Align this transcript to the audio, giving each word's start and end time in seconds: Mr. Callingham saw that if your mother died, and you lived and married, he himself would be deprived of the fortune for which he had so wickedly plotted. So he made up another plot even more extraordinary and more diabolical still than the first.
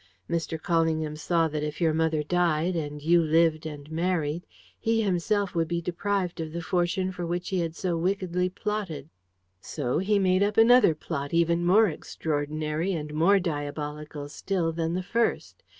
Mr. 0.27 0.59
Callingham 0.59 1.15
saw 1.15 1.47
that 1.47 1.61
if 1.61 1.79
your 1.79 1.93
mother 1.93 2.23
died, 2.23 2.75
and 2.75 3.03
you 3.03 3.21
lived 3.21 3.67
and 3.67 3.91
married, 3.91 4.47
he 4.79 5.03
himself 5.03 5.53
would 5.53 5.67
be 5.67 5.79
deprived 5.79 6.41
of 6.41 6.51
the 6.53 6.61
fortune 6.63 7.11
for 7.11 7.23
which 7.23 7.49
he 7.49 7.59
had 7.59 7.75
so 7.75 7.95
wickedly 7.95 8.49
plotted. 8.49 9.09
So 9.59 9.99
he 9.99 10.17
made 10.17 10.41
up 10.41 10.57
another 10.57 10.95
plot 10.95 11.35
even 11.35 11.63
more 11.63 11.87
extraordinary 11.87 12.93
and 12.93 13.13
more 13.13 13.39
diabolical 13.39 14.27
still 14.27 14.71
than 14.71 14.95
the 14.95 15.03
first. 15.03 15.61